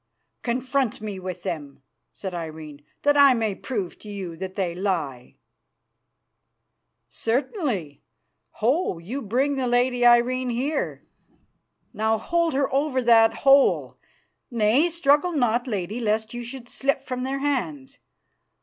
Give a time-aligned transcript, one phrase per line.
[0.41, 5.35] "Confront me with them," said Irene, "that I may prove to you that they lie."
[7.07, 8.01] "Certainly.
[8.53, 8.97] Ho!
[8.97, 11.05] you, bring the lady Irene here.
[11.93, 13.99] Now hold her over that hole.
[14.49, 17.99] Nay, struggle not, lady, lest you should slip from their hands.